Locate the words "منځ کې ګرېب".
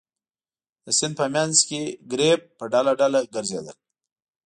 1.35-2.41